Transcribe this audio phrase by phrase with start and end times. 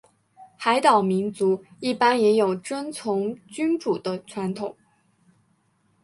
[0.57, 4.75] 海岛民族一般也有尊崇君主的传统。